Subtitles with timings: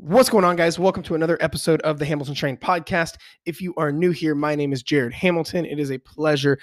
[0.00, 0.78] What's going on, guys?
[0.78, 3.16] Welcome to another episode of the Hamilton Train podcast.
[3.46, 5.66] If you are new here, my name is Jared Hamilton.
[5.66, 6.56] It is a pleasure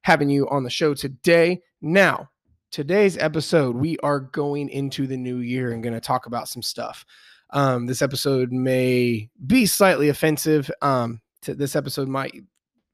[0.00, 1.60] having you on the show today.
[1.82, 2.30] Now,
[2.70, 6.62] today's episode, we are going into the new year and going to talk about some
[6.62, 7.04] stuff.
[7.50, 10.70] Um, this episode may be slightly offensive.
[10.80, 12.32] Um, to, this episode might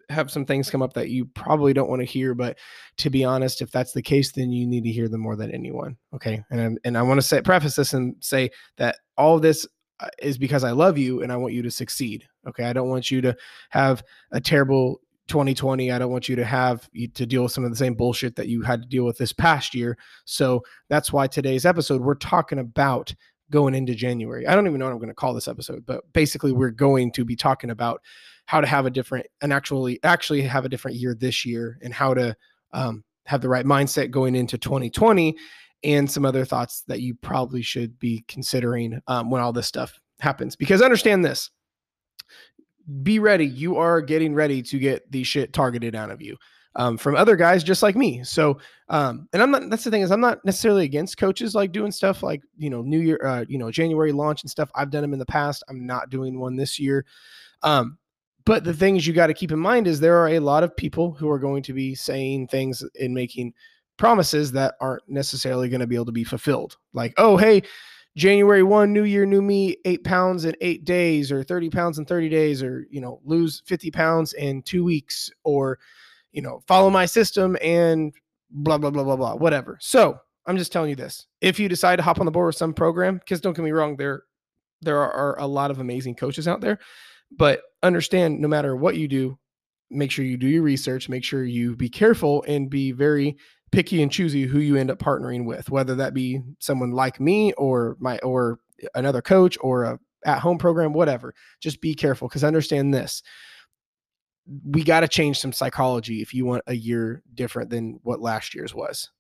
[0.09, 2.59] have some things come up that you probably don't want to hear, but
[2.97, 5.53] to be honest, if that's the case, then you need to hear them more than
[5.53, 5.97] anyone.
[6.13, 9.67] Okay, and I'm, and I want to say preface this and say that all this
[10.19, 12.27] is because I love you and I want you to succeed.
[12.49, 12.65] Okay.
[12.65, 13.37] I don't want you to
[13.71, 14.03] have
[14.33, 15.91] a terrible 2020.
[15.91, 18.49] I don't want you to have to deal with some of the same bullshit that
[18.49, 19.97] you had to deal with this past year.
[20.25, 23.15] So that's why today's episode, we're talking about
[23.51, 24.47] going into January.
[24.47, 27.13] I don't even know what I'm going to call this episode, but basically we're going
[27.13, 28.01] to be talking about
[28.47, 31.95] how to have a different and actually actually have a different year this year and
[31.95, 32.37] how to
[32.73, 35.37] um, have the right mindset going into 2020
[35.85, 40.01] and some other thoughts that you probably should be considering um, when all this stuff
[40.21, 40.57] happens.
[40.57, 41.51] Because understand this
[43.03, 43.47] be ready.
[43.47, 46.37] You are getting ready to get the shit targeted out of you
[46.77, 48.23] um, from other guys just like me.
[48.25, 51.73] So, um, and I'm not, that's the thing is I'm not necessarily against coaches like
[51.73, 54.71] doing stuff like, you know, New Year, uh, you know, January launch and stuff.
[54.75, 55.63] I've done them in the past.
[55.69, 57.07] I'm not doing one this year.
[57.63, 57.99] Um,
[58.45, 60.77] but the things you got to keep in mind is there are a lot of
[60.77, 63.55] people who are going to be saying things and making
[63.97, 66.77] promises that aren't necessarily going to be able to be fulfilled.
[66.93, 67.63] Like, oh, hey,
[68.17, 72.05] January 1, new year, new me, eight pounds in eight days, or 30 pounds in
[72.05, 75.79] 30 days, or, you know, lose 50 pounds in two weeks, or,
[76.33, 78.15] you know, follow my system and
[78.51, 79.79] blah, blah, blah, blah, blah, whatever.
[79.81, 81.27] So I'm just telling you this.
[81.41, 83.73] If you decide to hop on the board with some program, because don't get me
[83.73, 84.23] wrong, there,
[84.81, 86.79] there are, are a lot of amazing coaches out there,
[87.37, 89.39] but understand no matter what you do,
[89.91, 93.37] make sure you do your research, make sure you be careful and be very
[93.73, 97.53] picky and choosy who you end up partnering with, whether that be someone like me
[97.55, 98.59] or my or
[98.95, 101.35] another coach or a at home program, whatever.
[101.61, 103.23] Just be careful because understand this.
[104.65, 108.55] We got to change some psychology if you want a year different than what last
[108.55, 109.11] year's was.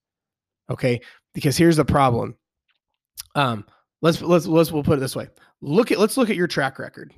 [0.70, 1.00] Okay?
[1.34, 2.36] Because here's the problem.
[3.34, 3.64] Um
[4.00, 5.28] let's let's let's we'll put it this way.
[5.60, 7.12] Look at let's look at your track record.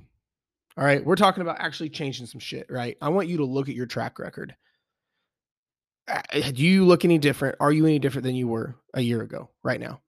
[0.78, 2.96] All right, we're talking about actually changing some shit, right?
[3.00, 4.54] I want you to look at your track record.
[6.08, 6.22] Uh,
[6.52, 7.56] do you look any different?
[7.60, 10.00] Are you any different than you were a year ago right now?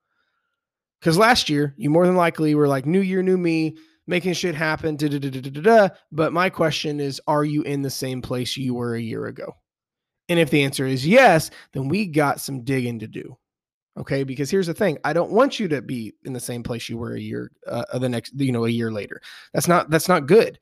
[1.00, 3.76] Because last year, you more than likely were like, new year, new me,
[4.06, 4.96] making shit happen.
[4.96, 8.94] Da, da, da, but my question is, are you in the same place you were
[8.94, 9.54] a year ago?
[10.28, 13.36] And if the answer is yes, then we got some digging to do.
[13.98, 16.88] Okay, because here's the thing: I don't want you to be in the same place
[16.88, 19.20] you were a year, uh, the next, you know, a year later.
[19.52, 20.58] That's not that's not good.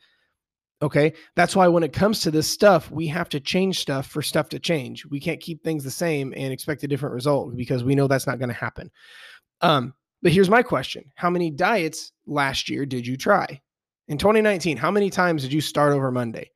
[0.82, 1.14] Okay.
[1.36, 4.48] That's why when it comes to this stuff, we have to change stuff for stuff
[4.50, 5.06] to change.
[5.06, 8.26] We can't keep things the same and expect a different result because we know that's
[8.26, 8.90] not going to happen.
[9.62, 13.60] Um, but here's my question How many diets last year did you try?
[14.08, 16.50] In 2019, how many times did you start over Monday?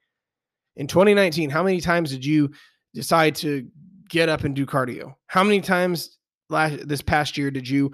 [0.76, 2.50] In 2019, how many times did you
[2.94, 3.66] decide to
[4.08, 5.14] get up and do cardio?
[5.26, 7.92] How many times last this past year did you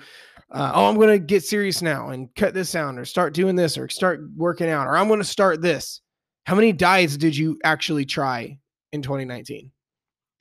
[0.51, 3.57] uh, oh, I'm going to get serious now and cut this down or start doing
[3.57, 6.01] this or start working out or I'm going to start this.
[6.47, 8.59] How many diets did you actually try
[8.93, 9.71] in 2019?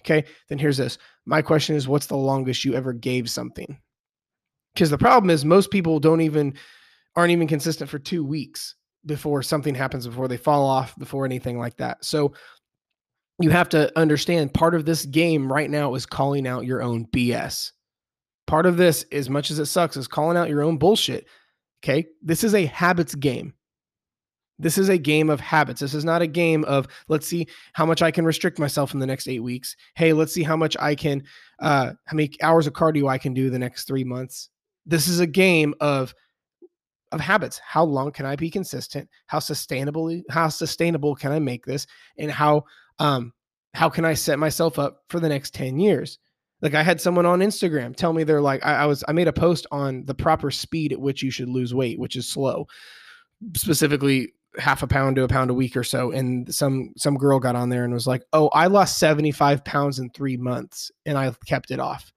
[0.04, 1.00] Okay, then here's this.
[1.26, 3.80] My question is what's the longest you ever gave something?
[4.74, 6.54] Because the problem is most people don't even
[7.16, 11.58] aren't even consistent for 2 weeks before something happens before they fall off before anything
[11.58, 12.06] like that.
[12.06, 12.34] So
[13.40, 17.08] you have to understand part of this game right now is calling out your own
[17.08, 17.72] BS.
[18.46, 21.26] Part of this, as much as it sucks, is calling out your own bullshit.
[21.84, 22.06] Okay.
[22.22, 23.56] This is a habits game.
[24.58, 25.82] This is a game of habits.
[25.82, 29.00] This is not a game of let's see how much I can restrict myself in
[29.00, 29.76] the next eight weeks.
[29.96, 31.24] Hey, let's see how much I can,
[31.60, 34.50] uh, how many hours of cardio I can do the next three months.
[34.86, 36.14] This is a game of
[37.12, 37.60] of habits.
[37.66, 39.10] How long can I be consistent?
[39.28, 41.86] How sustainably how sustainable can I make this?
[42.18, 42.64] And how
[43.00, 43.34] um
[43.74, 46.18] how can I set myself up for the next 10 years?
[46.62, 49.28] Like I had someone on Instagram tell me they're like, I, I was I made
[49.28, 52.68] a post on the proper speed at which you should lose weight, which is slow
[53.56, 57.40] specifically half a pound to a pound a week or so and some some girl
[57.40, 61.18] got on there and was like oh i lost 75 pounds in three months and
[61.18, 62.12] i kept it off.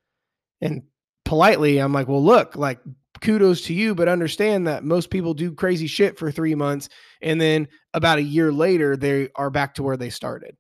[0.61, 0.83] And
[1.25, 2.81] politely i'm like well look like
[3.21, 6.89] kudos to you but understand that most people do crazy shit for three months
[7.21, 10.57] and then about a year later they are back to where they started.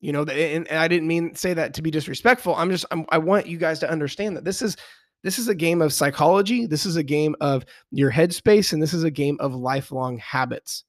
[0.00, 2.56] You know and, i didn't mean say that to be disrespectful.
[2.56, 4.76] I'm just I'm, i want you guys to understand that this is
[5.22, 6.66] this is a game of psychology.
[6.66, 10.84] This is a game of your headspace, and this is a game of lifelong habits.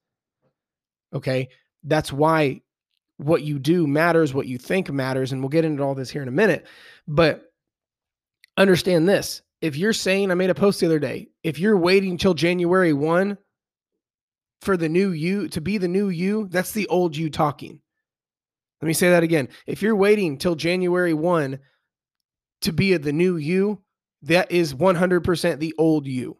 [1.13, 1.49] Okay.
[1.83, 2.61] That's why
[3.17, 5.31] what you do matters, what you think matters.
[5.31, 6.65] And we'll get into all this here in a minute.
[7.07, 7.51] But
[8.57, 12.11] understand this if you're saying, I made a post the other day, if you're waiting
[12.11, 13.37] until January 1
[14.61, 17.79] for the new you to be the new you, that's the old you talking.
[18.81, 19.47] Let me say that again.
[19.65, 21.59] If you're waiting till January 1
[22.63, 23.82] to be the new you,
[24.23, 26.37] that is 100% the old you.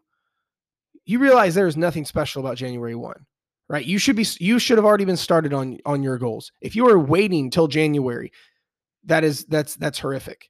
[1.04, 3.14] You realize there is nothing special about January 1,
[3.68, 3.84] right?
[3.84, 6.50] You should be you should have already been started on on your goals.
[6.62, 8.32] If you are waiting till January,
[9.04, 10.48] that is that's that's horrific.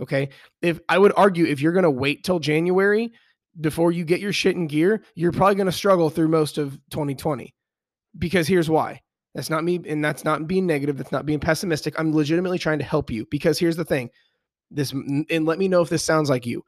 [0.00, 0.30] Okay.
[0.60, 3.12] If I would argue if you're going to wait till January
[3.60, 6.72] before you get your shit in gear, you're probably going to struggle through most of
[6.90, 7.54] 2020.
[8.18, 9.00] Because here's why.
[9.34, 11.94] That's not me and that's not being negative, that's not being pessimistic.
[11.98, 14.10] I'm legitimately trying to help you because here's the thing.
[14.74, 16.64] This and let me know if this sounds like you.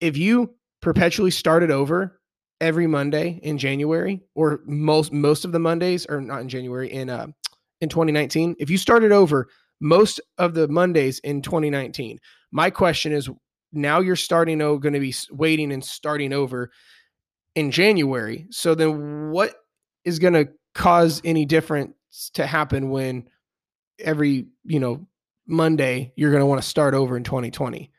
[0.00, 2.20] If you perpetually started over
[2.60, 7.10] every Monday in January or most most of the Mondays or not in January in
[7.10, 7.26] uh
[7.80, 9.48] in 2019, if you started over
[9.80, 12.18] most of the Mondays in 2019.
[12.50, 13.28] My question is
[13.72, 16.70] now you're starting oh going to be waiting and starting over
[17.54, 18.46] in January.
[18.50, 19.54] So then what
[20.04, 21.94] is going to cause any difference
[22.34, 23.28] to happen when
[23.98, 25.06] every, you know,
[25.48, 27.90] Monday you're going to want to start over in 2020?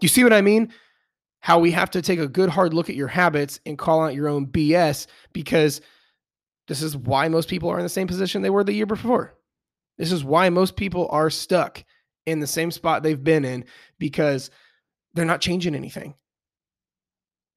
[0.00, 0.72] You see what I mean?
[1.40, 4.14] How we have to take a good hard look at your habits and call out
[4.14, 5.80] your own BS because
[6.66, 9.34] this is why most people are in the same position they were the year before.
[9.98, 11.84] This is why most people are stuck
[12.26, 13.64] in the same spot they've been in
[13.98, 14.50] because
[15.14, 16.14] they're not changing anything.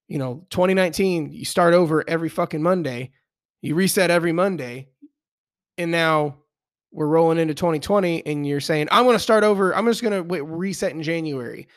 [0.07, 3.11] You know, 2019, you start over every fucking Monday,
[3.61, 4.89] you reset every Monday,
[5.77, 6.42] and now
[6.93, 9.75] we're rolling into 2020 and you're saying, I'm going to start over.
[9.75, 11.67] I'm just going to reset in January.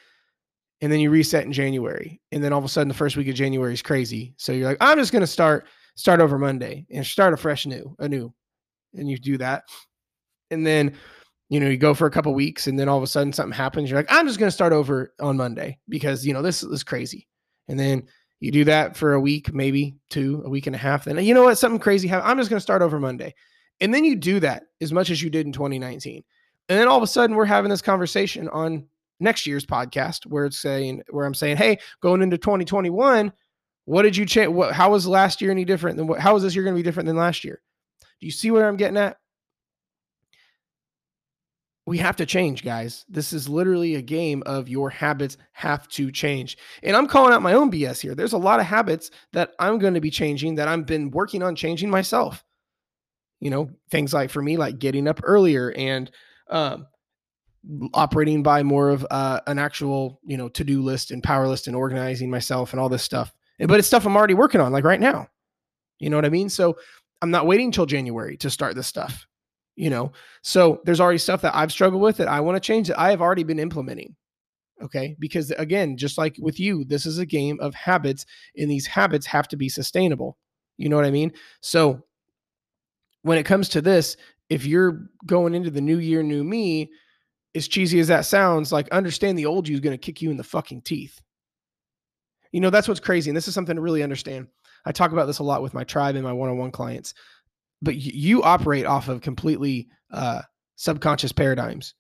[0.83, 2.21] And then you reset in January.
[2.33, 4.35] And then all of a sudden the first week of January is crazy.
[4.37, 5.67] So you're like, I'm just going to start
[5.97, 8.33] start over Monday and start a fresh new, a new
[8.95, 9.65] And you do that
[10.51, 10.95] and then
[11.49, 13.57] you know you go for a couple weeks and then all of a sudden something
[13.57, 16.63] happens you're like i'm just going to start over on monday because you know this
[16.63, 17.27] is crazy
[17.69, 18.03] and then
[18.41, 21.35] you do that for a week maybe two a week and a half then you
[21.35, 23.35] know what something crazy happened i'm just going to start over monday
[23.81, 26.23] and then you do that as much as you did in 2019
[26.69, 28.87] and then all of a sudden we're having this conversation on
[29.20, 33.32] next year's podcast where it's saying where i'm saying hey going into 2021
[33.84, 36.43] what did you change what how was last year any different than what how is
[36.43, 37.61] this year going to be different than last year
[38.20, 39.17] do you see where i'm getting at
[41.87, 43.05] we have to change, guys.
[43.08, 46.58] This is literally a game of your habits have to change.
[46.82, 48.14] And I'm calling out my own BS here.
[48.14, 51.44] There's a lot of habits that I'm going to be changing that I've been working
[51.44, 52.44] on changing myself.
[53.41, 56.11] You know, things like for me, like getting up earlier and
[56.50, 56.87] um,
[57.93, 61.67] operating by more of uh, an actual, you know, to do list and power list
[61.67, 63.33] and organizing myself and all this stuff.
[63.59, 65.29] But it's stuff I'm already working on, like right now.
[65.99, 66.49] You know what I mean?
[66.49, 66.77] So
[67.23, 69.27] I'm not waiting until January to start this stuff
[69.77, 70.11] you know
[70.43, 73.11] so there's already stuff that i've struggled with that i want to change that i
[73.11, 74.17] have already been implementing
[74.82, 78.87] okay because again just like with you this is a game of habits and these
[78.87, 80.37] habits have to be sustainable
[80.79, 81.31] you know what i mean
[81.61, 82.03] so
[83.26, 84.17] when it comes to this
[84.49, 86.90] if you're going into the new year new me
[87.55, 90.31] as cheesy as that sounds like understand the old you is going to kick you
[90.31, 91.20] in the fucking teeth
[92.52, 94.46] you know that's what's crazy and this is something to really understand
[94.84, 97.14] i talk about this a lot with my tribe and my one-on-one clients
[97.82, 100.43] but you operate off of completely uh,
[100.76, 101.94] subconscious paradigms,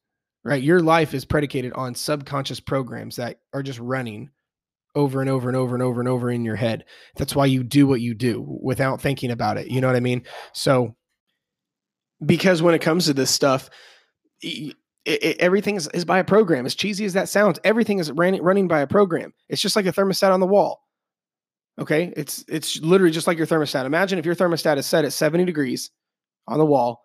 [0.44, 0.62] right?
[0.62, 4.30] Your life is predicated on subconscious programs that are just running
[4.94, 6.84] over and over and over and over and over in your head.
[7.16, 9.68] That's why you do what you do without thinking about it.
[9.68, 10.22] You know what I mean?
[10.52, 10.96] So,
[12.24, 13.68] because when it comes to this stuff,
[14.40, 16.66] it, it, everything is, is, by a program.
[16.66, 19.32] As cheesy as that sounds, everything is ran, running by a program.
[19.48, 20.82] It's just like a thermostat on the wall.
[21.78, 22.12] Okay.
[22.16, 23.84] It's it's literally just like your thermostat.
[23.84, 25.90] Imagine if your thermostat is set at 70 degrees
[26.48, 27.02] on the wall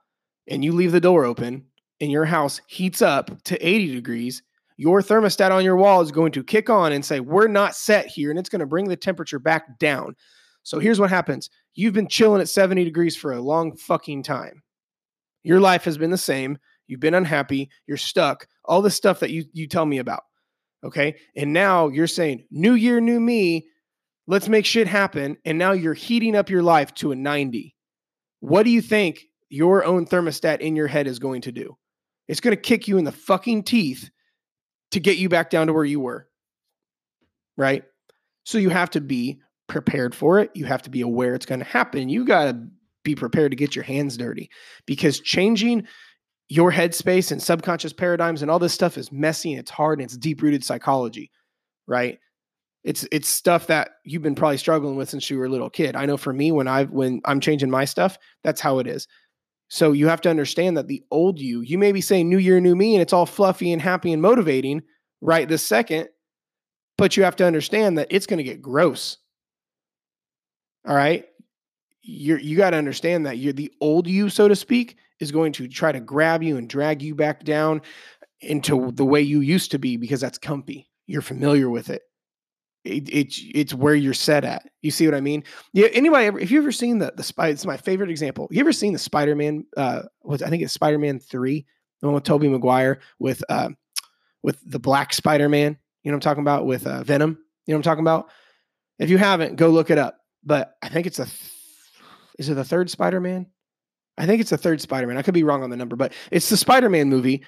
[0.47, 1.65] and you leave the door open
[1.99, 4.41] and your house heats up to 80 degrees,
[4.77, 8.07] your thermostat on your wall is going to kick on and say, We're not set
[8.07, 8.29] here.
[8.29, 10.15] And it's going to bring the temperature back down.
[10.63, 14.63] So here's what happens you've been chilling at 70 degrees for a long fucking time.
[15.43, 16.57] Your life has been the same.
[16.87, 17.69] You've been unhappy.
[17.87, 18.47] You're stuck.
[18.65, 20.23] All the stuff that you, you tell me about.
[20.83, 21.15] Okay.
[21.35, 23.67] And now you're saying, New year, new me
[24.27, 25.37] let's make shit happen.
[25.45, 27.75] And now you're heating up your life to a 90.
[28.39, 31.77] What do you think your own thermostat in your head is going to do?
[32.27, 34.09] It's going to kick you in the fucking teeth
[34.91, 36.27] to get you back down to where you were.
[37.57, 37.83] Right?
[38.45, 40.49] So you have to be prepared for it.
[40.55, 42.09] You have to be aware it's going to happen.
[42.09, 42.67] You got to
[43.03, 44.49] be prepared to get your hands dirty
[44.85, 45.87] because changing
[46.49, 50.05] your headspace and subconscious paradigms and all this stuff is messy and it's hard and
[50.05, 51.31] it's deep rooted psychology,
[51.87, 52.19] right?
[52.83, 55.95] it's it's stuff that you've been probably struggling with since you were a little kid.
[55.95, 59.07] I know for me when I when I'm changing my stuff, that's how it is.
[59.69, 62.59] So you have to understand that the old you, you may be saying new year,
[62.59, 64.81] new me, and it's all fluffy and happy and motivating
[65.21, 66.09] right this second.
[66.97, 69.17] But you have to understand that it's going to get gross.
[70.85, 71.25] All right.
[72.01, 75.53] You're, you got to understand that you're the old you, so to speak, is going
[75.53, 77.81] to try to grab you and drag you back down
[78.41, 80.89] into the way you used to be because that's comfy.
[81.05, 82.01] You're familiar with it.
[82.83, 84.67] it it's it's where you're set at.
[84.81, 85.43] You see what I mean?
[85.73, 85.87] Yeah.
[85.93, 86.39] Anybody ever?
[86.39, 87.51] If you ever seen the the spider?
[87.51, 88.47] It's my favorite example.
[88.49, 89.65] You ever seen the Spider Man?
[89.77, 91.65] Uh, what I think it's Spider Man three,
[91.99, 93.69] the one with Tobey Maguire with uh,
[94.41, 95.77] with the Black Spider Man.
[96.03, 97.37] You know I'm talking about with uh, Venom.
[97.67, 98.29] You know I'm talking about.
[98.97, 100.17] If you haven't, go look it up.
[100.43, 101.27] But I think it's a.
[102.41, 103.45] is it the third Spider Man?
[104.17, 105.17] I think it's the third Spider Man.
[105.17, 107.45] I could be wrong on the number, but it's the Spider Man movie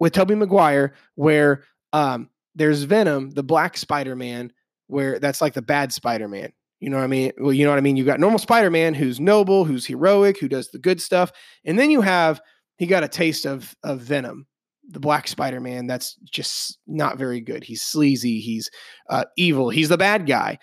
[0.00, 4.52] with Tobey Maguire where um, there's Venom, the Black Spider Man,
[4.88, 6.52] where that's like the bad Spider Man.
[6.80, 7.32] You know what I mean?
[7.38, 7.96] Well, you know what I mean?
[7.96, 11.30] You got normal Spider Man who's noble, who's heroic, who does the good stuff.
[11.64, 12.40] And then you have,
[12.76, 14.46] he got a taste of, of Venom,
[14.88, 17.62] the Black Spider Man that's just not very good.
[17.62, 18.68] He's sleazy, he's
[19.10, 20.58] uh, evil, he's the bad guy.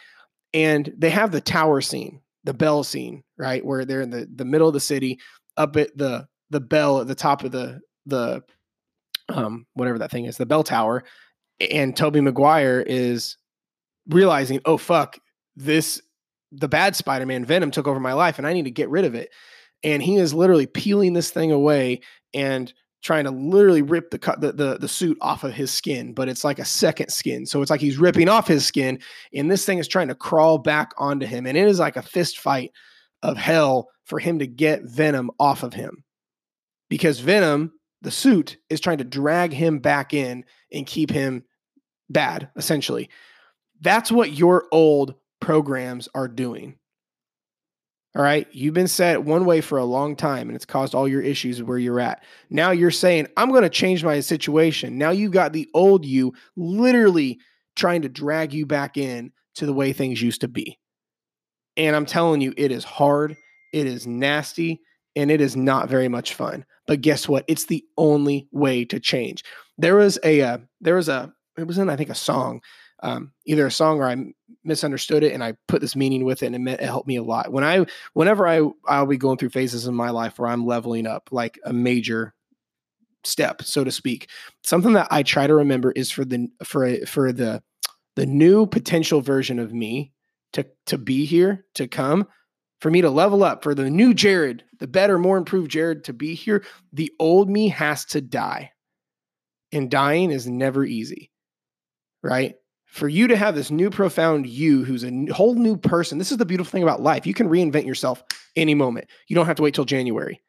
[0.54, 3.66] And they have the tower scene the bell scene, right?
[3.66, 5.20] Where they're in the, the middle of the city,
[5.58, 8.44] up at the the bell at the top of the the
[9.30, 11.04] um whatever that thing is, the bell tower,
[11.60, 13.38] and Tobey Maguire is
[14.08, 15.18] realizing, oh fuck,
[15.56, 16.02] this
[16.52, 19.16] the bad Spider-Man Venom took over my life and I need to get rid of
[19.16, 19.30] it.
[19.84, 22.02] And he is literally peeling this thing away
[22.34, 22.72] and
[23.06, 26.44] trying to literally rip the, the, the the suit off of his skin, but it's
[26.44, 27.46] like a second skin.
[27.46, 29.00] So it's like he's ripping off his skin,
[29.32, 32.02] and this thing is trying to crawl back onto him, and it is like a
[32.02, 32.72] fist fight
[33.22, 36.04] of hell for him to get Venom off of him,
[36.90, 37.72] because Venom,
[38.02, 40.44] the suit, is trying to drag him back in
[40.74, 41.44] and keep him
[42.10, 42.50] bad.
[42.56, 43.10] Essentially,
[43.82, 46.76] that's what your old programs are doing.
[48.16, 48.48] All right.
[48.52, 51.62] You've been set one way for a long time and it's caused all your issues
[51.62, 52.24] where you're at.
[52.50, 54.98] Now you're saying, I'm going to change my situation.
[54.98, 57.40] Now you've got the old you literally
[57.76, 60.80] trying to drag you back in to the way things used to be.
[61.76, 63.36] And I'm telling you, it is hard,
[63.74, 64.80] it is nasty,
[65.18, 66.66] and it is not very much fun.
[66.88, 67.44] But guess what?
[67.50, 69.44] It's the only way to change.
[69.78, 72.62] There was a, uh, there was a, it was in, I think, a song
[73.04, 74.16] um, either a song or I
[74.66, 77.18] misunderstood it and I put this meaning with it and it, meant, it helped me
[77.18, 77.52] a lot.
[77.52, 81.08] When I, whenever I, I'll be going through phases in my life where I'm leveling
[81.08, 82.34] up like a major
[83.24, 84.30] step, so to speak.
[84.64, 87.62] Something that I try to remember is for the, for, for the,
[88.16, 90.12] the new potential version of me
[90.54, 92.28] to, to be here, to come,
[92.82, 96.14] for me to level up, for the new Jared, the better, more improved Jared to
[96.14, 98.72] be here, the old me has to die.
[99.72, 101.32] And dying is never easy,
[102.24, 102.56] right?
[102.96, 106.18] For you to have this new profound you who's a whole new person.
[106.18, 107.28] This is the beautiful thing about life.
[107.28, 108.24] You can reinvent yourself
[108.56, 109.10] any moment.
[109.28, 110.42] You don't have to wait till january.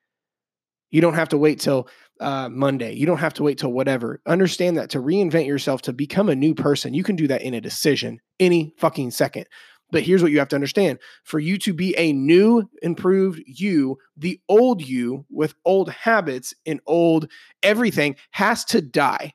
[0.91, 1.89] You don't have to wait till
[2.21, 2.95] uh, monday.
[2.95, 4.23] You don't have to wait till whatever.
[4.27, 7.53] Understand that to reinvent yourself to become a new person you can do that in
[7.53, 9.47] a decision any fucking second.
[9.91, 11.01] But here's what you have to understand.
[11.25, 16.79] For you to be a new improved you the old you with old habits and
[16.87, 17.29] old
[17.65, 19.33] everything has to die.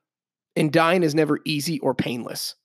[0.55, 2.55] And dying is never easy or painless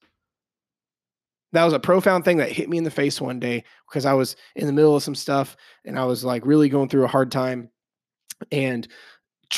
[1.56, 4.14] that was a profound thing that hit me in the face one day because I
[4.14, 7.08] was in the middle of some stuff and I was like really going through a
[7.08, 7.70] hard time
[8.50, 8.86] and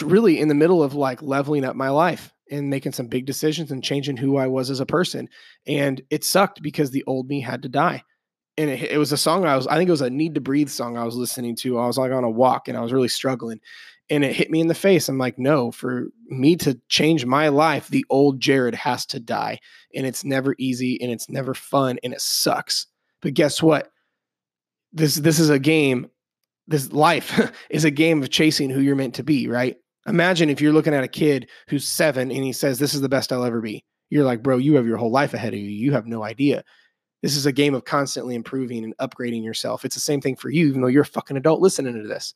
[0.03, 3.71] really in the middle of like leveling up my life and making some big decisions
[3.71, 5.29] and changing who I was as a person.
[5.67, 8.03] And it sucked because the old me had to die.
[8.59, 10.41] And it, it was a song I was, I think it was a Need to
[10.41, 11.79] Breathe song I was listening to.
[11.79, 13.61] I was like on a walk and I was really struggling
[14.11, 15.09] and it hit me in the face.
[15.09, 19.59] I'm like, no, for me to change my life, the old Jared has to die.
[19.95, 22.87] And it's never easy and it's never fun and it sucks.
[23.21, 23.91] But guess what?
[24.93, 26.11] This this is a game.
[26.67, 29.77] This life is a game of chasing who you're meant to be, right?
[30.07, 33.09] Imagine if you're looking at a kid who's seven and he says, This is the
[33.09, 33.85] best I'll ever be.
[34.11, 35.69] You're like, bro, you have your whole life ahead of you.
[35.69, 36.65] You have no idea.
[37.23, 39.85] This is a game of constantly improving and upgrading yourself.
[39.85, 42.35] It's the same thing for you, even though you're a fucking adult listening to this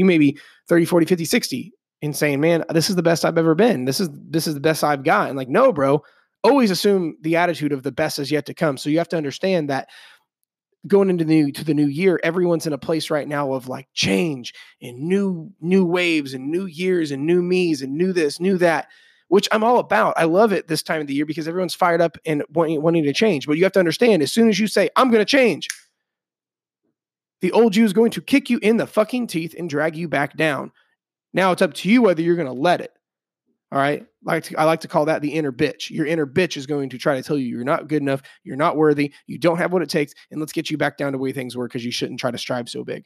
[0.00, 1.72] you may be 30, 40, 50, 60
[2.02, 3.84] and saying, man, this is the best I've ever been.
[3.84, 5.28] This is, this is the best I've got.
[5.28, 6.02] And like, no, bro,
[6.42, 8.78] always assume the attitude of the best is yet to come.
[8.78, 9.90] So you have to understand that
[10.86, 13.68] going into the new, to the new year, everyone's in a place right now of
[13.68, 18.40] like change and new, new waves and new years and new me's and new this,
[18.40, 18.88] new that,
[19.30, 20.14] which I'm all about.
[20.16, 23.04] I love it this time of the year because everyone's fired up and wanting, wanting
[23.04, 23.46] to change.
[23.46, 25.68] But you have to understand as soon as you say, I'm going to change,
[27.40, 30.08] the old you is going to kick you in the fucking teeth and drag you
[30.08, 30.72] back down.
[31.32, 32.90] Now it's up to you whether you're going to let it.
[33.70, 34.04] All right.
[34.24, 35.90] Like to, I like to call that the inner bitch.
[35.90, 38.56] Your inner bitch is going to try to tell you you're not good enough, you're
[38.56, 41.18] not worthy, you don't have what it takes, and let's get you back down to
[41.18, 43.04] way things were because you shouldn't try to strive so big.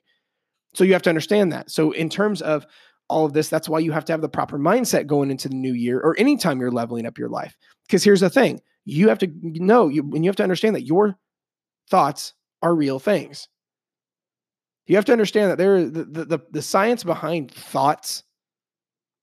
[0.73, 1.71] So you have to understand that.
[1.71, 2.67] So in terms of
[3.15, 5.55] all of this, that's why you have to have the proper mindset going into the
[5.55, 7.57] new year or anytime you're leveling up your life.
[7.87, 10.85] Because here's the thing you have to know you, and you have to understand that
[10.85, 11.17] your
[11.89, 13.49] thoughts are real things.
[14.87, 18.25] You have to understand that there the, the, the science behind thoughts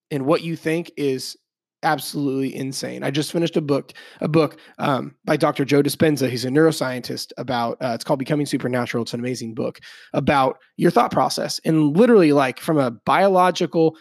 [0.09, 1.37] and what you think is
[1.83, 3.03] absolutely insane.
[3.03, 5.65] I just finished a book, a book um, by Dr.
[5.65, 6.29] Joe Dispenza.
[6.29, 7.77] He's a neuroscientist about.
[7.81, 9.03] Uh, it's called Becoming Supernatural.
[9.03, 9.79] It's an amazing book
[10.13, 13.95] about your thought process and literally like from a biological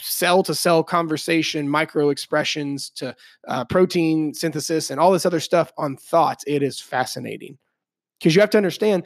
[0.00, 3.14] cell to cell conversation, micro expressions to
[3.48, 6.44] uh, protein synthesis and all this other stuff on thoughts.
[6.46, 7.58] It is fascinating
[8.18, 9.04] because you have to understand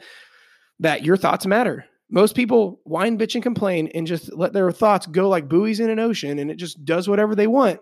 [0.79, 1.85] that your thoughts matter.
[2.09, 5.89] Most people whine, bitch, and complain and just let their thoughts go like buoys in
[5.89, 7.79] an ocean and it just does whatever they want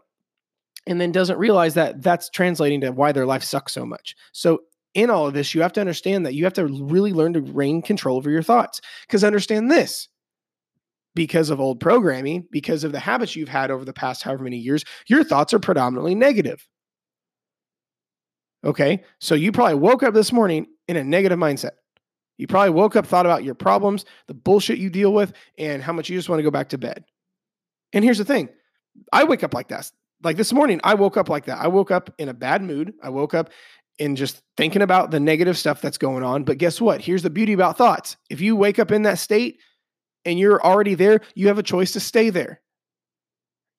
[0.87, 4.15] and then doesn't realize that that's translating to why their life sucks so much.
[4.31, 4.59] So,
[4.93, 7.41] in all of this, you have to understand that you have to really learn to
[7.41, 8.79] reign control over your thoughts.
[9.05, 10.07] Because understand this
[11.15, 14.57] because of old programming, because of the habits you've had over the past however many
[14.57, 16.65] years, your thoughts are predominantly negative.
[18.63, 19.03] Okay.
[19.19, 21.71] So, you probably woke up this morning in a negative mindset.
[22.37, 25.93] You probably woke up, thought about your problems, the bullshit you deal with, and how
[25.93, 27.05] much you just want to go back to bed.
[27.93, 28.49] And here's the thing
[29.11, 29.91] I wake up like that.
[30.23, 31.59] Like this morning, I woke up like that.
[31.59, 32.93] I woke up in a bad mood.
[33.01, 33.51] I woke up
[33.97, 36.43] in just thinking about the negative stuff that's going on.
[36.43, 37.01] But guess what?
[37.01, 38.17] Here's the beauty about thoughts.
[38.29, 39.59] If you wake up in that state
[40.25, 42.61] and you're already there, you have a choice to stay there.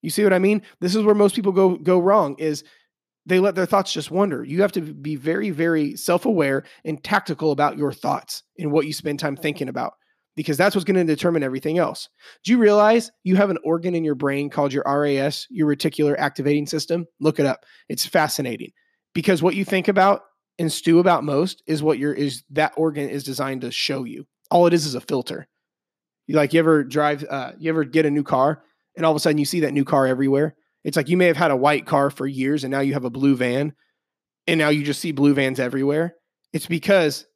[0.02, 0.62] You see what I mean?
[0.80, 2.64] This is where most people go go wrong is
[3.26, 4.44] they let their thoughts just wander.
[4.44, 8.86] You have to be very, very self aware and tactical about your thoughts and what
[8.86, 9.94] you spend time thinking about
[10.36, 12.08] because that's what's going to determine everything else.
[12.44, 16.14] Do you realize you have an organ in your brain called your RAS, your reticular
[16.16, 17.06] activating system?
[17.18, 17.64] Look it up.
[17.88, 18.70] It's fascinating
[19.14, 20.22] because what you think about
[20.58, 24.26] and stew about most is what your is that organ is designed to show you.
[24.50, 25.48] All it is is a filter.
[26.26, 28.62] You like you ever drive uh you ever get a new car
[28.96, 30.54] and all of a sudden you see that new car everywhere?
[30.86, 33.04] It's like you may have had a white car for years and now you have
[33.04, 33.74] a blue van
[34.46, 36.14] and now you just see blue vans everywhere.
[36.52, 37.26] It's because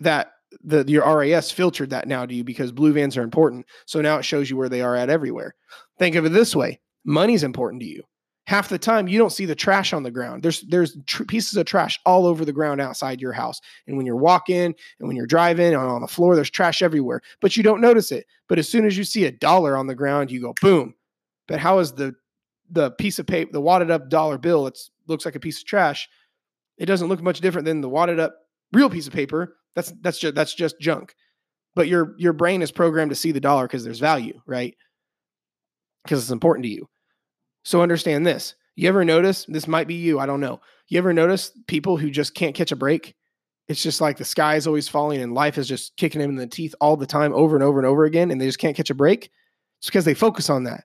[0.00, 0.32] that
[0.62, 3.64] the your RAS filtered that now to you because blue vans are important.
[3.86, 5.54] So now it shows you where they are at everywhere.
[5.98, 8.02] Think of it this way: money's important to you.
[8.46, 10.42] Half the time you don't see the trash on the ground.
[10.42, 13.58] There's there's tr- pieces of trash all over the ground outside your house.
[13.86, 17.22] And when you're walking and when you're driving and on the floor, there's trash everywhere,
[17.40, 18.26] but you don't notice it.
[18.50, 20.94] But as soon as you see a dollar on the ground, you go boom.
[21.48, 22.14] But how is the
[22.72, 25.66] the piece of paper, the wadded up dollar bill, it looks like a piece of
[25.66, 26.08] trash.
[26.78, 28.34] It doesn't look much different than the wadded up
[28.72, 29.56] real piece of paper.
[29.74, 31.14] That's that's just that's just junk.
[31.74, 34.74] But your your brain is programmed to see the dollar because there's value, right?
[36.02, 36.88] Because it's important to you.
[37.64, 38.54] So understand this.
[38.74, 40.60] You ever notice this might be you, I don't know.
[40.88, 43.14] You ever notice people who just can't catch a break?
[43.68, 46.36] It's just like the sky is always falling and life is just kicking them in
[46.36, 48.76] the teeth all the time over and over and over again and they just can't
[48.76, 49.30] catch a break.
[49.78, 50.84] It's because they focus on that.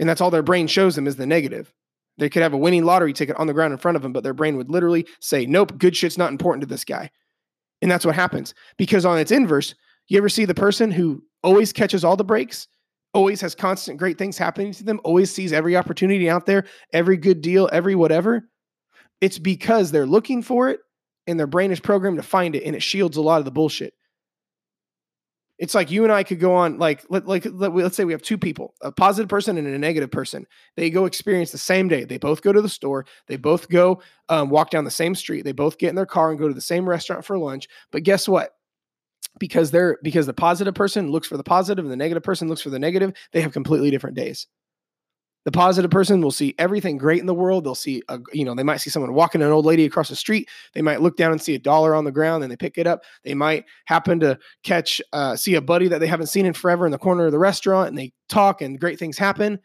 [0.00, 1.72] And that's all their brain shows them is the negative.
[2.18, 4.24] They could have a winning lottery ticket on the ground in front of them, but
[4.24, 7.10] their brain would literally say, nope, good shit's not important to this guy.
[7.82, 8.54] And that's what happens.
[8.78, 9.74] Because on its inverse,
[10.08, 12.66] you ever see the person who always catches all the breaks,
[13.12, 17.16] always has constant great things happening to them, always sees every opportunity out there, every
[17.16, 18.48] good deal, every whatever?
[19.20, 20.80] It's because they're looking for it
[21.26, 23.50] and their brain is programmed to find it and it shields a lot of the
[23.50, 23.92] bullshit.
[25.60, 28.12] It's like you and I could go on like let, like let, let's say we
[28.12, 30.46] have two people, a positive person and a negative person.
[30.74, 32.04] They go experience the same day.
[32.04, 33.04] They both go to the store.
[33.28, 35.42] They both go um, walk down the same street.
[35.42, 37.68] They both get in their car and go to the same restaurant for lunch.
[37.92, 38.54] But guess what?
[39.38, 42.62] Because they're because the positive person looks for the positive and the negative person looks
[42.62, 44.46] for the negative, they have completely different days.
[45.46, 47.64] The positive person will see everything great in the world.
[47.64, 50.16] They'll see, a, you know, they might see someone walking an old lady across the
[50.16, 50.48] street.
[50.74, 52.86] They might look down and see a dollar on the ground and they pick it
[52.86, 53.04] up.
[53.24, 56.84] They might happen to catch, uh, see a buddy that they haven't seen in forever
[56.84, 59.58] in the corner of the restaurant and they talk and great things happen.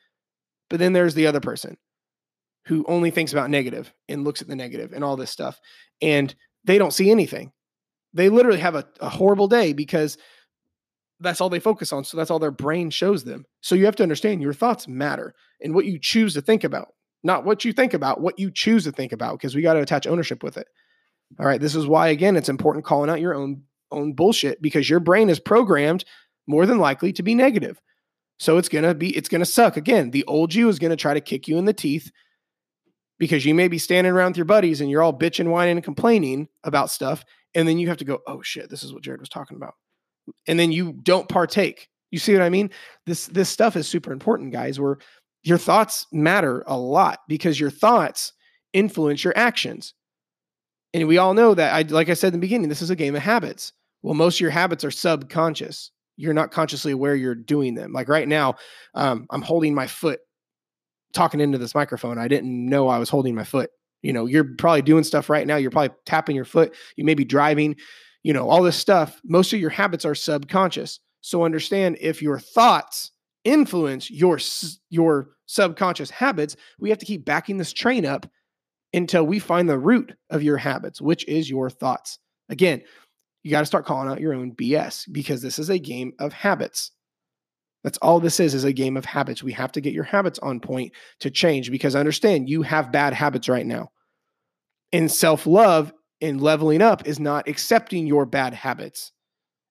[0.69, 1.77] But then there's the other person
[2.67, 5.59] who only thinks about negative and looks at the negative and all this stuff.
[6.01, 6.33] And
[6.63, 7.51] they don't see anything.
[8.13, 10.17] They literally have a, a horrible day because
[11.19, 12.03] that's all they focus on.
[12.03, 13.45] So that's all their brain shows them.
[13.61, 16.89] So you have to understand your thoughts matter and what you choose to think about,
[17.23, 19.81] not what you think about, what you choose to think about, because we got to
[19.81, 20.67] attach ownership with it.
[21.39, 21.61] All right.
[21.61, 25.29] This is why, again, it's important calling out your own own bullshit because your brain
[25.29, 26.03] is programmed
[26.47, 27.79] more than likely to be negative.
[28.39, 29.77] So it's gonna be it's gonna suck.
[29.77, 32.11] Again, the old you is gonna try to kick you in the teeth
[33.17, 35.83] because you may be standing around with your buddies and you're all bitching, whining, and
[35.83, 37.23] complaining about stuff,
[37.53, 39.75] and then you have to go, oh shit, this is what Jared was talking about
[40.47, 41.89] and then you don't partake.
[42.11, 42.69] You see what I mean?
[43.05, 44.79] This this stuff is super important, guys.
[44.79, 44.97] Where
[45.43, 48.33] your thoughts matter a lot because your thoughts
[48.73, 49.93] influence your actions.
[50.93, 52.95] And we all know that I like I said in the beginning, this is a
[52.95, 53.73] game of habits.
[54.01, 55.91] Well, most of your habits are subconscious.
[56.17, 57.91] You're not consciously aware you're doing them.
[57.91, 58.55] Like right now,
[58.93, 60.19] um, I'm holding my foot
[61.13, 62.17] talking into this microphone.
[62.17, 63.71] I didn't know I was holding my foot.
[64.01, 65.55] You know, you're probably doing stuff right now.
[65.55, 66.75] You're probably tapping your foot.
[66.95, 67.75] You may be driving,
[68.25, 69.21] you know, all this stuff.
[69.23, 70.99] Most of your habits are subconscious.
[71.21, 73.11] So understand if your thoughts
[73.43, 74.39] influence your
[74.89, 78.25] your subconscious habits, we have to keep backing this train up
[78.95, 82.17] until we find the root of your habits, which is your thoughts.
[82.49, 82.81] Again,
[83.43, 86.33] you got to start calling out your own BS because this is a game of
[86.33, 86.93] habits.
[87.83, 89.43] That's all this is is a game of habits.
[89.43, 93.13] We have to get your habits on point to change because understand you have bad
[93.13, 93.91] habits right now.
[94.91, 99.11] And self-love and leveling up is not accepting your bad habits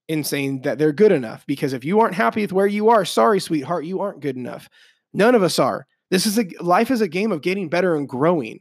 [0.08, 3.04] and saying that they're good enough because if you aren't happy with where you are,
[3.04, 4.68] sorry sweetheart, you aren't good enough.
[5.12, 5.86] None of us are.
[6.10, 8.60] This is a life is a game of getting better and growing.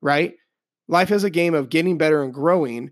[0.00, 0.34] Right?
[0.88, 2.90] Life is a game of getting better and growing,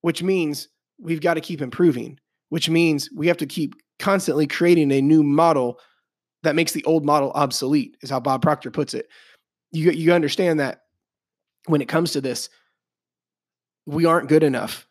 [0.00, 4.90] which means we've got to keep improving, which means we have to keep constantly creating
[4.92, 5.78] a new model
[6.42, 9.08] that makes the old model obsolete, is how Bob Proctor puts it.
[9.72, 10.82] You, you understand that
[11.66, 12.48] when it comes to this,
[13.86, 14.86] we aren't good enough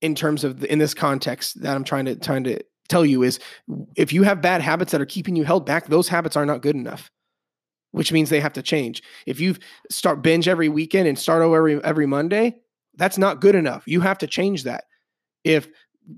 [0.00, 3.22] in terms of the, in this context that I'm trying to trying to tell you
[3.22, 3.38] is
[3.96, 6.62] if you have bad habits that are keeping you held back, those habits are not
[6.62, 7.10] good enough.
[7.92, 9.02] Which means they have to change.
[9.26, 9.56] If you
[9.90, 12.56] start binge every weekend and start over every every Monday,
[12.96, 13.84] that's not good enough.
[13.86, 14.84] You have to change that.
[15.42, 15.68] If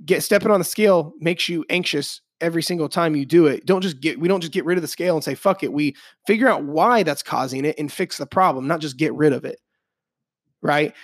[0.04, 3.66] get stepping on the scale makes you anxious every single time you do it.
[3.66, 5.72] Don't just get we don't just get rid of the scale and say fuck it.
[5.72, 5.94] We
[6.26, 9.44] figure out why that's causing it and fix the problem, not just get rid of
[9.44, 9.60] it.
[10.62, 10.94] Right?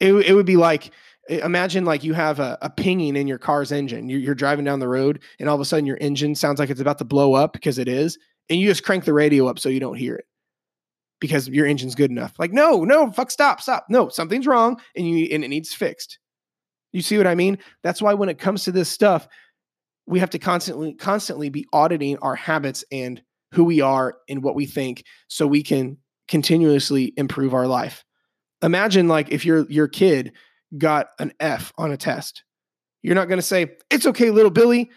[0.00, 0.92] It, it would be like
[1.28, 4.08] imagine like you have a, a pinging in your car's engine.
[4.08, 6.70] You're, you're driving down the road and all of a sudden your engine sounds like
[6.70, 9.58] it's about to blow up because it is, and you just crank the radio up
[9.58, 10.26] so you don't hear it
[11.20, 12.34] because your engine's good enough.
[12.38, 13.86] Like, no, no, fuck, stop, stop.
[13.88, 16.18] No, something's wrong and you and it needs fixed.
[16.92, 17.58] You see what I mean?
[17.82, 19.28] That's why when it comes to this stuff,
[20.06, 23.20] we have to constantly constantly be auditing our habits and
[23.52, 28.05] who we are and what we think so we can continuously improve our life.
[28.62, 30.32] Imagine like if your your kid
[30.76, 32.42] got an F on a test.
[33.02, 34.90] You're not going to say, "It's okay, little Billy.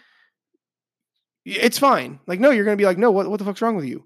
[1.44, 3.76] It's fine." Like no, you're going to be like, "No, what what the fuck's wrong
[3.76, 4.04] with you?"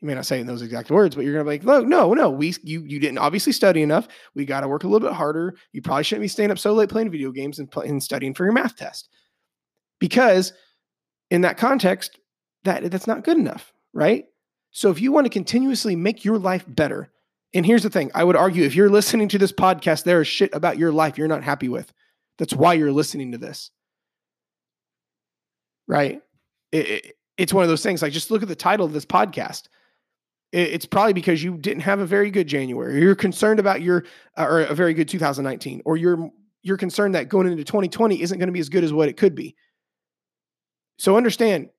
[0.00, 2.14] you may not say in those exact words, but you're gonna be like, no, no,
[2.14, 4.08] no, we you you didn't obviously study enough.
[4.34, 5.56] We got to work a little bit harder.
[5.72, 8.44] You probably shouldn't be staying up so late playing video games and, and studying for
[8.44, 9.10] your math test,
[9.98, 10.52] because
[11.30, 12.18] in that context,
[12.64, 14.24] that that's not good enough, right?
[14.70, 17.12] So if you want to continuously make your life better,
[17.54, 20.28] and here's the thing, I would argue if you're listening to this podcast, there is
[20.28, 21.92] shit about your life you're not happy with.
[22.38, 23.70] That's why you're listening to this,
[25.86, 26.22] right?
[26.72, 28.02] It, it, it's one of those things.
[28.02, 29.68] Like just look at the title of this podcast
[30.52, 33.00] it's probably because you didn't have a very good January.
[33.00, 34.04] You're concerned about your
[34.36, 36.30] uh, or a very good 2019, or you're
[36.62, 39.16] you're concerned that going into 2020 isn't going to be as good as what it
[39.16, 39.54] could be.
[40.98, 41.70] So understand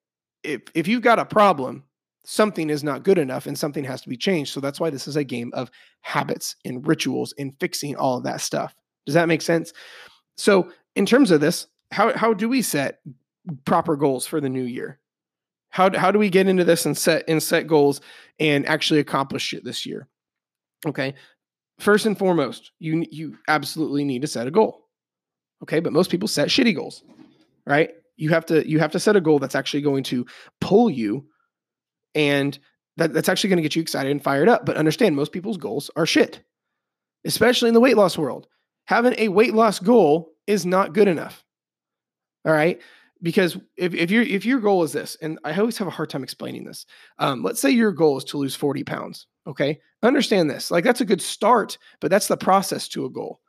[0.44, 1.84] if if you've got a problem,
[2.24, 4.54] something is not good enough and something has to be changed.
[4.54, 8.24] So that's why this is a game of habits and rituals and fixing all of
[8.24, 8.76] that stuff.
[9.06, 9.74] Does that make sense?
[10.38, 13.00] So in terms of this, how how do we set
[13.66, 15.00] proper goals for the new year?
[15.70, 18.02] How, how do we get into this and set and set goals
[18.40, 20.08] and actually accomplish it this year?
[20.86, 21.16] Okay.
[21.80, 24.88] First and foremost, you you absolutely need to set a goal.
[25.64, 27.04] Okay, but most people set shitty goals,
[27.66, 27.92] right?
[28.18, 30.26] You have to you have to set a goal that's actually going to
[30.60, 31.26] pull you
[32.16, 32.58] and
[32.98, 34.66] that, that's actually going to get you excited and fired up.
[34.66, 36.42] But understand most people's goals are shit,
[37.26, 38.48] especially in the weight loss world.
[38.86, 41.44] Having a weight loss goal is not good enough.
[42.46, 42.82] All right
[43.22, 46.10] because if, if your if your goal is this, and I always have a hard
[46.10, 46.86] time explaining this.
[47.20, 49.28] Um, let's say your goal is to lose 40 pounds.
[49.48, 49.80] Okay.
[50.04, 50.72] Understand this.
[50.72, 53.40] Like that's a good start, but that's the process to a goal.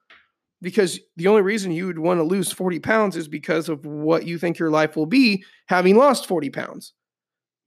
[0.60, 4.26] Because the only reason you would want to lose 40 pounds is because of what
[4.26, 6.92] you think your life will be having lost 40 pounds.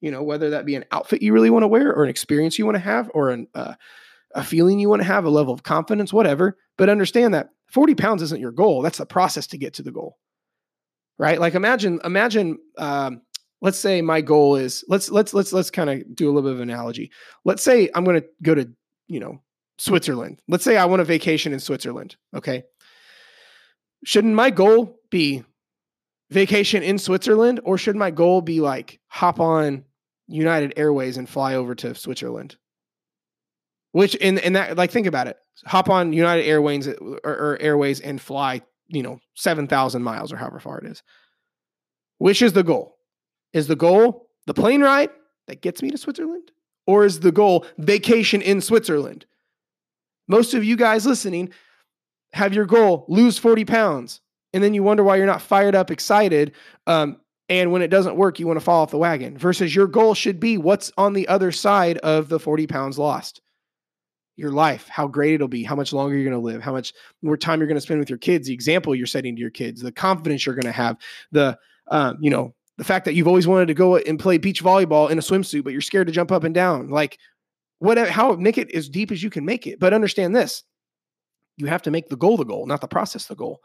[0.05, 2.59] You know, whether that be an outfit you really want to wear or an experience
[2.59, 3.73] you want to have or an, uh,
[4.33, 6.57] a feeling you want to have, a level of confidence, whatever.
[6.77, 8.81] But understand that 40 pounds isn't your goal.
[8.81, 10.17] That's the process to get to the goal
[11.17, 11.39] right?
[11.39, 13.21] Like imagine, imagine, um,
[13.61, 16.55] let's say my goal is let's let's let's let's kind of do a little bit
[16.55, 17.11] of analogy.
[17.43, 18.69] Let's say I'm going to go to
[19.07, 19.41] you know
[19.77, 20.41] Switzerland.
[20.47, 22.15] Let's say I want a vacation in Switzerland.
[22.35, 22.63] Okay,
[24.03, 25.43] shouldn't my goal be
[26.31, 29.83] vacation in Switzerland, or should my goal be like hop on
[30.27, 32.57] United Airways and fly over to Switzerland?
[33.91, 38.01] Which in in that like think about it, hop on United Airways or, or Airways
[38.01, 41.03] and fly you know, 7,000 miles or however far it is.
[42.17, 42.97] Which is the goal?
[43.53, 45.09] Is the goal the plane ride
[45.47, 46.51] that gets me to Switzerland?
[46.88, 49.25] Or is the goal vacation in Switzerland?
[50.27, 51.49] Most of you guys listening
[52.33, 54.21] have your goal lose 40 pounds.
[54.53, 56.53] And then you wonder why you're not fired up, excited.
[56.88, 57.17] Um,
[57.49, 60.13] and when it doesn't work, you want to fall off the wagon versus your goal
[60.15, 63.41] should be what's on the other side of the 40 pounds lost.
[64.38, 66.93] your life, how great it'll be, how much longer you're going to live, how much
[67.21, 69.49] more time you're going to spend with your kids, the example you're setting to your
[69.49, 70.97] kids, the confidence you're going to have,
[71.31, 71.58] the,
[71.89, 75.10] um, you know, the fact that you've always wanted to go and play beach volleyball
[75.10, 76.89] in a swimsuit, but you're scared to jump up and down.
[76.89, 77.17] Like,
[77.79, 79.79] whatever, how make it as deep as you can make it.
[79.79, 80.63] But understand this
[81.58, 83.62] you have to make the goal the goal, not the process the goal.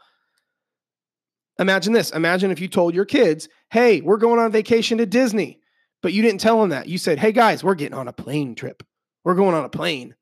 [1.59, 2.11] Imagine this.
[2.11, 5.59] Imagine if you told your kids, hey, we're going on vacation to Disney,
[6.01, 6.87] but you didn't tell them that.
[6.87, 8.83] You said, hey, guys, we're getting on a plane trip.
[9.23, 10.15] We're going on a plane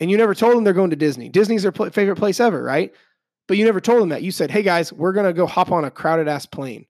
[0.00, 1.28] and you never told them they're going to Disney.
[1.28, 2.92] Disney's their pl- favorite place ever, right?
[3.46, 4.22] But you never told them that.
[4.22, 6.86] You said, "Hey guys, we're going to go hop on a crowded ass plane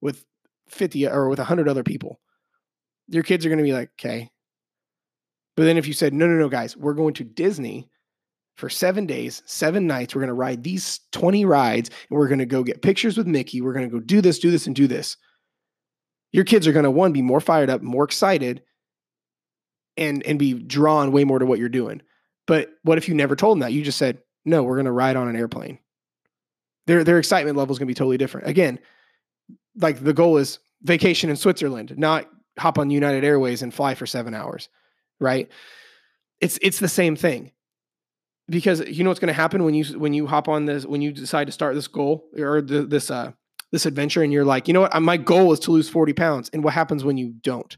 [0.00, 0.24] with
[0.68, 2.20] 50 or with 100 other people."
[3.08, 4.30] Your kids are going to be like, "Okay."
[5.56, 7.88] But then if you said, "No, no, no, guys, we're going to Disney
[8.58, 10.14] for 7 days, 7 nights.
[10.14, 13.26] We're going to ride these 20 rides and we're going to go get pictures with
[13.26, 13.60] Mickey.
[13.60, 15.16] We're going to go do this, do this and do this."
[16.30, 18.62] Your kids are going to one be more fired up, more excited
[19.96, 22.02] and and be drawn way more to what you're doing.
[22.46, 23.72] But what if you never told them that?
[23.72, 25.78] You just said, no, we're going to ride on an airplane.
[26.86, 28.48] Their, their excitement level is going to be totally different.
[28.48, 28.78] Again,
[29.76, 32.26] like the goal is vacation in Switzerland, not
[32.58, 34.70] hop on United Airways and fly for seven hours,
[35.20, 35.50] right?
[36.40, 37.52] It's it's the same thing
[38.48, 41.00] because you know what's going to happen when you when you hop on this when
[41.00, 43.32] you decide to start this goal or the, this uh
[43.72, 46.50] this adventure and you're like you know what my goal is to lose 40 pounds
[46.52, 47.76] and what happens when you don't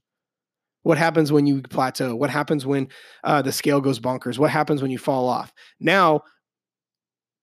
[0.82, 2.14] what happens when you plateau?
[2.16, 2.88] What happens when
[3.22, 4.38] uh, the scale goes bonkers?
[4.38, 5.52] What happens when you fall off?
[5.78, 6.22] Now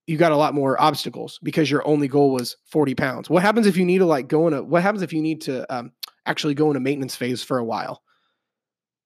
[0.07, 3.29] you got a lot more obstacles because your only goal was 40 pounds.
[3.29, 5.41] What happens if you need to like go in a, what happens if you need
[5.41, 5.91] to um,
[6.25, 8.01] actually go in a maintenance phase for a while?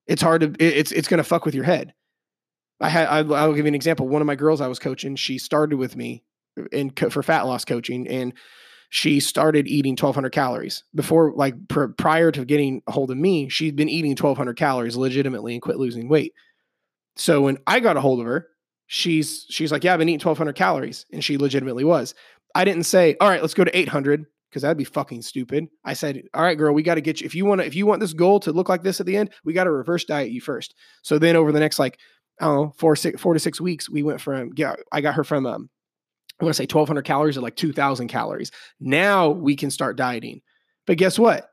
[0.08, 1.94] It's hard to, it's, it's going to fuck with your head.
[2.82, 4.08] I had, I'll give you an example.
[4.08, 6.24] One of my girls I was coaching, she started with me
[6.72, 8.34] in for fat loss coaching and
[8.90, 10.84] she started eating 1200 calories.
[10.94, 14.98] Before like pr- prior to getting a hold of me she'd been eating 1200 calories
[14.98, 16.34] legitimately and quit losing weight.
[17.16, 18.48] So when i got a hold of her
[18.88, 22.14] she's she's like yeah i've been eating 1200 calories and she legitimately was.
[22.54, 25.68] I didn't say all right let's go to 800 because that'd be fucking stupid.
[25.86, 27.86] I said all right girl we got to get you if you want if you
[27.86, 30.32] want this goal to look like this at the end we got to reverse diet
[30.32, 30.76] you first.
[31.02, 31.98] So then over the next like
[32.42, 35.16] i don't know four six four to six weeks we went from yeah i got
[35.16, 35.70] her from um
[36.42, 38.52] I want to say 1200 calories or like 2000 calories.
[38.80, 40.42] Now we can start dieting.
[40.88, 41.48] But guess what?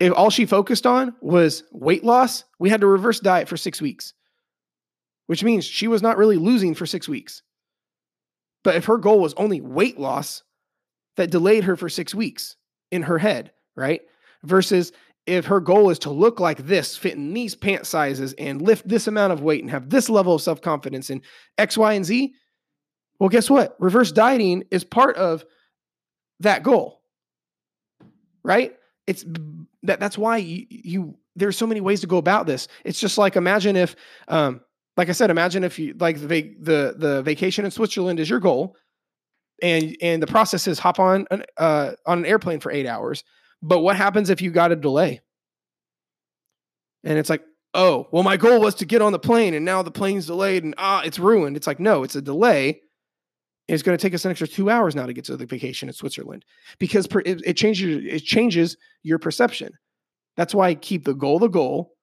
[0.00, 3.80] If all she focused on was weight loss, we had to reverse diet for six
[3.80, 4.12] weeks,
[5.28, 7.42] which means she was not really losing for six weeks.
[8.64, 10.42] But if her goal was only weight loss,
[11.16, 12.56] that delayed her for six weeks
[12.90, 14.00] in her head, right?
[14.42, 14.90] Versus
[15.26, 18.86] if her goal is to look like this, fit in these pant sizes, and lift
[18.86, 21.22] this amount of weight and have this level of self confidence in
[21.58, 22.34] X, Y, and Z,
[23.18, 23.76] well, guess what?
[23.78, 25.44] Reverse dieting is part of
[26.40, 27.00] that goal.
[28.42, 28.76] Right?
[29.06, 29.24] It's
[29.84, 32.68] that that's why you, you there's so many ways to go about this.
[32.84, 33.96] It's just like imagine if
[34.28, 34.60] um
[34.96, 38.40] like I said, imagine if you like the the the vacation in Switzerland is your
[38.40, 38.76] goal,
[39.62, 43.24] and and the process is hop on an uh, on an airplane for eight hours.
[43.66, 45.22] But what happens if you got a delay?
[47.02, 49.82] And it's like, oh, well, my goal was to get on the plane, and now
[49.82, 51.56] the plane's delayed, and ah, it's ruined.
[51.56, 52.82] It's like, no, it's a delay,
[53.66, 55.88] it's going to take us an extra two hours now to get to the vacation
[55.88, 56.44] in Switzerland
[56.78, 59.72] because it, it, changes it changes your perception.
[60.36, 61.94] That's why I keep the goal the goal,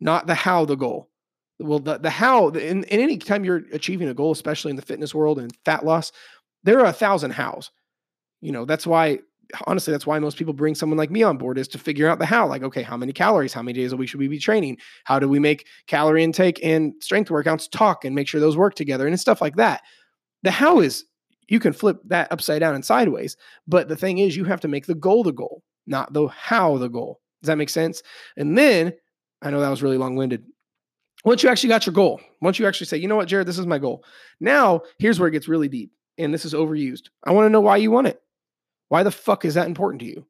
[0.00, 1.10] not the how the goal.
[1.58, 4.82] Well, the, the how in, in any time you're achieving a goal, especially in the
[4.82, 6.12] fitness world and fat loss,
[6.64, 7.70] there are a thousand hows.
[8.40, 9.18] You know that's why
[9.66, 12.18] honestly that's why most people bring someone like me on board is to figure out
[12.18, 12.46] the how.
[12.46, 14.78] Like, okay, how many calories, how many days a week should we be training?
[15.04, 18.74] How do we make calorie intake and strength workouts talk and make sure those work
[18.74, 19.82] together and stuff like that
[20.42, 21.04] the how is
[21.48, 23.36] you can flip that upside down and sideways.
[23.66, 26.78] But the thing is, you have to make the goal the goal, not the how
[26.78, 27.20] the goal.
[27.42, 28.02] Does that make sense?
[28.36, 28.92] And then
[29.42, 30.44] I know that was really long winded.
[31.24, 33.58] Once you actually got your goal, once you actually say, you know what, Jared, this
[33.58, 34.04] is my goal.
[34.40, 35.92] Now, here's where it gets really deep.
[36.18, 37.08] And this is overused.
[37.24, 38.20] I want to know why you want it.
[38.92, 40.26] Why the fuck is that important to you?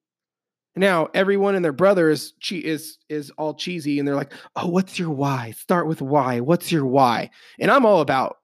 [0.77, 5.01] Now, everyone and their brother is is is all cheesy, and they're like, "Oh, what's
[5.01, 5.51] your why?
[5.51, 6.39] Start with why.
[6.39, 8.37] What's your why?" And I'm all about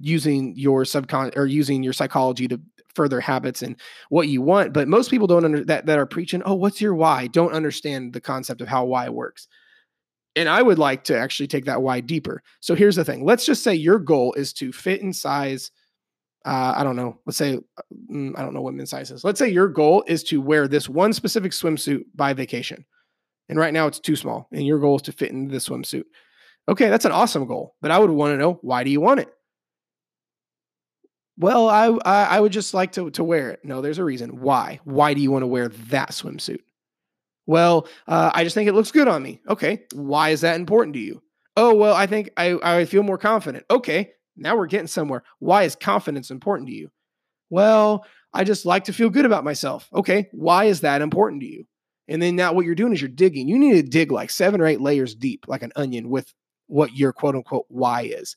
[0.00, 2.58] using your subcon or using your psychology to
[2.94, 3.76] further habits and
[4.08, 6.94] what you want but most people don't under that that are preaching oh what's your
[6.94, 9.46] why don't understand the concept of how why works
[10.34, 13.46] and i would like to actually take that why deeper so here's the thing let's
[13.46, 15.70] just say your goal is to fit in size
[16.44, 17.58] uh, i don't know let's say
[18.10, 20.68] mm, i don't know what men's size is let's say your goal is to wear
[20.68, 22.84] this one specific swimsuit by vacation
[23.48, 26.04] and right now it's too small and your goal is to fit into this swimsuit
[26.68, 29.20] okay that's an awesome goal but i would want to know why do you want
[29.20, 29.32] it
[31.40, 33.60] well, I, I, I would just like to to wear it.
[33.64, 34.40] No, there's a reason.
[34.40, 34.78] Why?
[34.84, 36.60] Why do you want to wear that swimsuit?
[37.46, 39.40] Well, uh, I just think it looks good on me.
[39.48, 41.22] Okay, why is that important to you?
[41.56, 43.64] Oh, well, I think I, I feel more confident.
[43.70, 45.22] Okay, now we're getting somewhere.
[45.38, 46.90] Why is confidence important to you?
[47.50, 49.88] Well, I just like to feel good about myself.
[49.92, 51.66] Okay, why is that important to you?
[52.08, 53.48] And then now what you're doing is you're digging.
[53.48, 56.32] You need to dig like seven or eight layers deep, like an onion, with
[56.66, 58.36] what your quote unquote why is.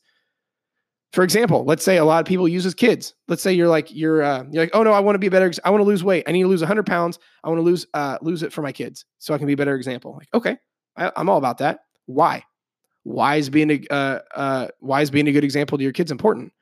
[1.12, 3.14] For example, let's say a lot of people use as kids.
[3.28, 5.30] Let's say you're like you're uh, you're like, oh no, I want to be a
[5.30, 5.52] better.
[5.64, 6.24] I want to lose weight.
[6.26, 7.18] I need to lose 100 pounds.
[7.44, 9.56] I want to lose uh, lose it for my kids so I can be a
[9.56, 10.14] better example.
[10.18, 10.56] Like, okay,
[10.96, 11.80] I, I'm all about that.
[12.06, 12.44] Why?
[13.04, 16.10] Why is being a uh, uh, why is being a good example to your kids
[16.10, 16.52] important?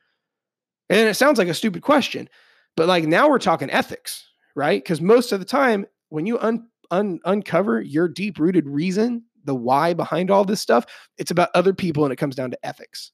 [0.89, 2.29] And it sounds like a stupid question,
[2.75, 4.83] but like now we're talking ethics, right?
[4.83, 9.55] Because most of the time, when you un, un, uncover your deep rooted reason, the
[9.55, 10.85] why behind all this stuff,
[11.17, 13.11] it's about other people and it comes down to ethics,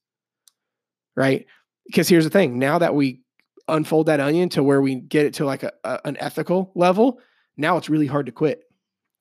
[1.15, 1.45] right?
[1.85, 3.21] Because here's the thing now that we
[3.67, 7.19] unfold that onion to where we get it to like a, a an ethical level,
[7.57, 8.63] now it's really hard to quit.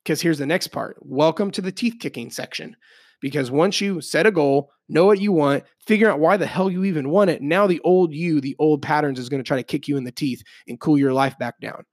[0.03, 2.75] Because here's the next part welcome to the teeth kicking section
[3.21, 6.71] because once you set a goal, know what you want, figure out why the hell
[6.71, 9.57] you even want it, now the old you, the old patterns is going to try
[9.57, 11.85] to kick you in the teeth and cool your life back down.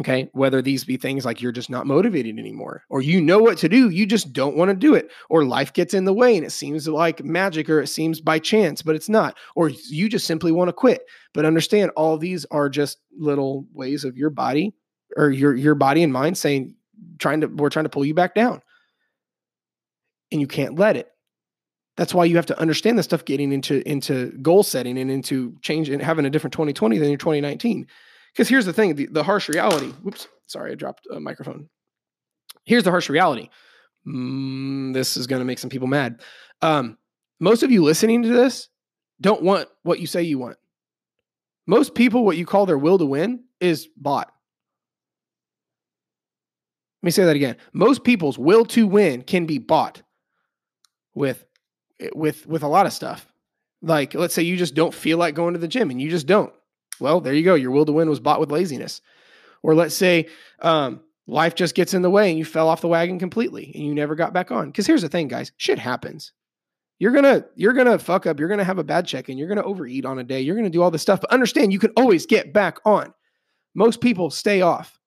[0.00, 3.58] Okay, whether these be things like you're just not motivated anymore, or you know what
[3.58, 6.36] to do, you just don't want to do it, or life gets in the way
[6.36, 10.08] and it seems like magic or it seems by chance, but it's not, or you
[10.08, 11.02] just simply want to quit.
[11.32, 14.74] But understand all these are just little ways of your body
[15.16, 16.74] or your your body and mind saying,
[17.20, 18.62] trying to we're trying to pull you back down
[20.32, 21.10] and you can't let it.
[21.96, 25.56] That's why you have to understand the stuff getting into into goal setting and into
[25.62, 27.86] change and having a different 2020 than your 2019.
[28.32, 29.90] Because here's the thing: the, the harsh reality.
[30.02, 31.68] Whoops, sorry, I dropped a microphone.
[32.64, 33.48] Here's the harsh reality.
[34.06, 36.20] Mm, this is going to make some people mad.
[36.62, 36.98] Um,
[37.40, 38.68] most of you listening to this
[39.20, 40.56] don't want what you say you want.
[41.66, 44.30] Most people, what you call their will to win, is bought.
[47.02, 47.56] Let me say that again.
[47.72, 50.02] Most people's will to win can be bought
[51.14, 51.44] with
[52.14, 53.26] with with a lot of stuff.
[53.82, 56.26] Like let's say you just don't feel like going to the gym and you just
[56.26, 56.52] don't.
[57.00, 57.54] Well, there you go.
[57.54, 59.00] Your will to win was bought with laziness.
[59.62, 60.28] Or let's say
[60.60, 63.84] um, life just gets in the way and you fell off the wagon completely and
[63.84, 64.66] you never got back on.
[64.66, 66.32] Because here's the thing, guys, shit happens.
[66.98, 68.38] You're gonna you're gonna fuck up.
[68.38, 70.40] You're gonna have a bad check and you're gonna overeat on a day.
[70.40, 73.12] You're gonna do all this stuff, but understand you can always get back on.
[73.74, 74.98] Most people stay off.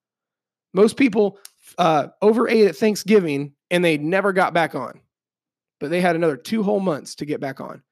[0.74, 1.40] Most people
[1.78, 5.00] uh, overate at Thanksgiving and they never got back on
[5.80, 7.84] but they had another two whole months to get back on.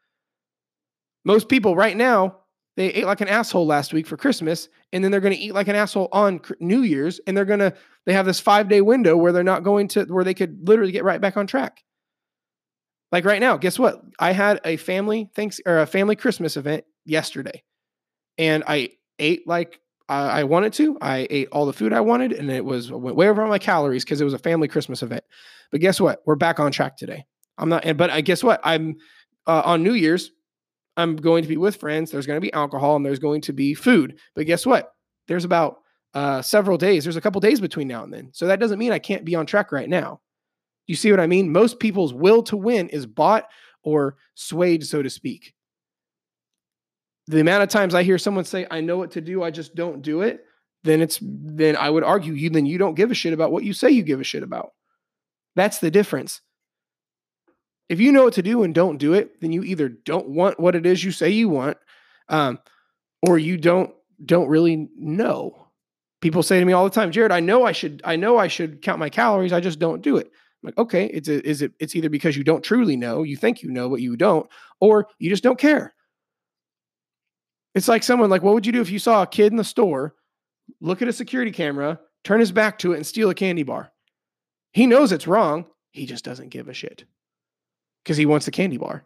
[1.24, 2.40] Most people right now,
[2.78, 5.54] they ate like an asshole last week for Christmas, and then they're going to eat
[5.54, 7.74] like an asshole on New Year's, and they're going to,
[8.06, 10.92] they have this five day window where they're not going to, where they could literally
[10.92, 11.84] get right back on track.
[13.12, 14.02] Like right now, guess what?
[14.20, 17.64] I had a family thanks or a family Christmas event yesterday,
[18.38, 20.98] and I ate like I wanted to.
[21.02, 23.58] I ate all the food I wanted, and it was went way over on my
[23.58, 25.24] calories because it was a family Christmas event.
[25.72, 26.22] But guess what?
[26.26, 27.26] We're back on track today.
[27.58, 28.60] I'm not, but I guess what?
[28.64, 28.98] I'm
[29.48, 30.32] uh, on New Year's.
[30.98, 32.12] I'm going to be with friends.
[32.12, 34.18] There's going to be alcohol and there's going to be food.
[34.34, 34.94] But guess what?
[35.28, 35.80] There's about
[36.14, 37.04] uh, several days.
[37.04, 38.30] There's a couple days between now and then.
[38.34, 40.22] So that doesn't mean I can't be on track right now.
[40.88, 41.52] You see what I mean?
[41.52, 43.46] Most people's will to win is bought
[43.84, 45.54] or swayed, so to speak.
[47.28, 49.76] The amount of times I hear someone say, I know what to do, I just
[49.76, 50.42] don't do it,
[50.84, 53.64] then it's then I would argue you then you don't give a shit about what
[53.64, 54.74] you say you give a shit about.
[55.56, 56.42] That's the difference.
[57.88, 60.60] If you know what to do and don't do it, then you either don't want
[60.60, 61.78] what it is you say you want,
[62.30, 62.60] um,
[63.22, 63.94] or you don't
[64.24, 65.68] don't really know.
[66.22, 68.48] People say to me all the time, Jared, I know I should I know I
[68.48, 70.28] should count my calories, I just don't do it.
[70.28, 73.38] I'm like, okay, it's a, is it it's either because you don't truly know, you
[73.38, 75.94] think you know, but you don't, or you just don't care.
[77.76, 79.64] It's like someone like, what would you do if you saw a kid in the
[79.64, 80.16] store
[80.80, 83.92] look at a security camera, turn his back to it, and steal a candy bar?
[84.72, 85.66] He knows it's wrong.
[85.92, 87.06] He just doesn't give a shit
[88.06, 89.04] because he wants the candy bar,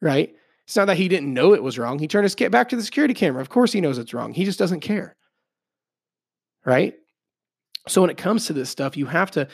[0.00, 0.34] right?
[0.66, 1.98] It's not that he didn't know it was wrong.
[1.98, 3.42] He turned his back to the security camera.
[3.42, 4.32] Of course, he knows it's wrong.
[4.32, 5.16] He just doesn't care,
[6.64, 6.94] right?
[7.86, 9.46] So when it comes to this stuff, you have to.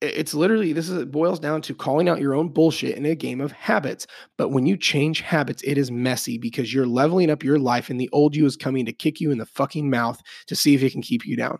[0.00, 3.14] It's literally this is it boils down to calling out your own bullshit in a
[3.14, 4.06] game of habits.
[4.36, 7.98] But when you change habits, it is messy because you're leveling up your life, and
[7.98, 10.82] the old you is coming to kick you in the fucking mouth to see if
[10.82, 11.58] it can keep you down.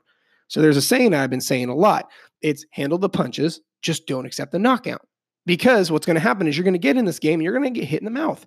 [0.49, 2.11] So there's a saying I've been saying a lot.
[2.43, 5.07] It's handle the punches, just don't accept the knockout.
[5.47, 7.73] Because what's going to happen is you're going to get in this game you're going
[7.73, 8.47] to get hit in the mouth.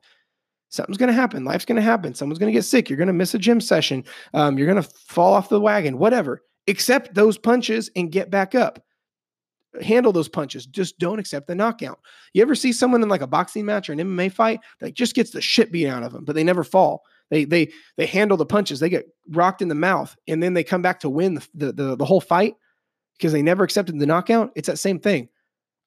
[0.70, 1.46] Something's going to happen.
[1.46, 2.14] Life's going to happen.
[2.14, 2.90] Someone's going to get sick.
[2.90, 4.04] You're going to miss a gym session.
[4.34, 6.44] Um, you're going to fall off the wagon, whatever.
[6.68, 8.84] Accept those punches and get back up.
[9.82, 10.66] Handle those punches.
[10.66, 12.00] Just don't accept the knockout.
[12.34, 15.16] You ever see someone in like a boxing match or an MMA fight that just
[15.16, 17.04] gets the shit beat out of them, but they never fall.
[17.30, 18.80] They they they handle the punches.
[18.80, 21.72] They get rocked in the mouth, and then they come back to win the the,
[21.74, 22.56] the, the whole fight
[23.18, 24.52] because they never accepted the knockout.
[24.56, 25.30] It's that same thing.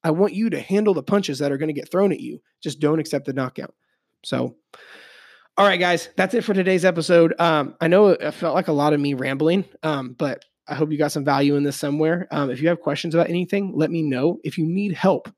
[0.03, 2.40] I want you to handle the punches that are going to get thrown at you.
[2.62, 3.74] Just don't accept the knockout.
[4.24, 4.57] So,
[5.57, 7.34] all right, guys, that's it for today's episode.
[7.38, 10.90] Um, I know it felt like a lot of me rambling, um, but I hope
[10.90, 12.28] you got some value in this somewhere.
[12.30, 14.38] Um, if you have questions about anything, let me know.
[14.44, 15.28] If you need help,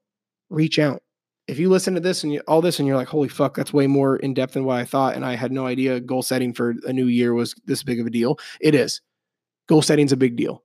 [0.50, 1.02] reach out.
[1.48, 3.72] If you listen to this and you, all this and you're like, holy fuck, that's
[3.72, 5.16] way more in depth than what I thought.
[5.16, 8.06] And I had no idea goal setting for a new year was this big of
[8.06, 8.38] a deal.
[8.60, 9.00] It is.
[9.68, 10.62] Goal setting's a big deal.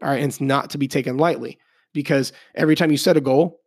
[0.00, 0.22] All right.
[0.22, 1.58] And it's not to be taken lightly
[1.92, 3.60] because every time you set a goal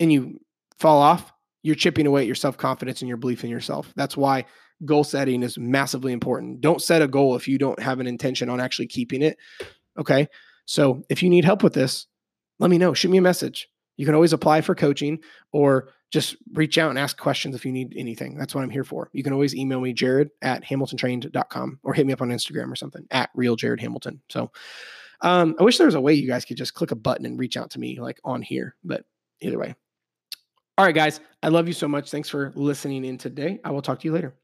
[0.00, 0.40] and you
[0.78, 1.32] fall off,
[1.62, 3.92] you're chipping away at your self confidence and your belief in yourself.
[3.96, 4.46] That's why
[4.84, 6.60] goal setting is massively important.
[6.60, 9.38] Don't set a goal if you don't have an intention on actually keeping it.
[9.98, 10.26] Okay.
[10.64, 12.06] So if you need help with this,
[12.58, 12.94] let me know.
[12.94, 13.68] Shoot me a message.
[13.96, 15.20] You can always apply for coaching
[15.52, 18.36] or just reach out and ask questions if you need anything.
[18.36, 19.08] That's what I'm here for.
[19.12, 22.76] You can always email me, jared at hamiltontrained.com or hit me up on Instagram or
[22.76, 24.20] something at real Jared Hamilton.
[24.28, 24.50] So
[25.22, 27.38] um, I wish there was a way you guys could just click a button and
[27.38, 29.04] reach out to me like on here, but
[29.40, 29.74] either way.
[30.78, 32.10] All right, guys, I love you so much.
[32.10, 33.60] Thanks for listening in today.
[33.64, 34.34] I will talk to you later.